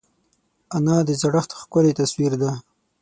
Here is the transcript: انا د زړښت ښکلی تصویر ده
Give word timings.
انا 0.75 0.97
د 1.07 1.09
زړښت 1.21 1.51
ښکلی 1.59 1.91
تصویر 1.99 2.33
ده 2.41 2.51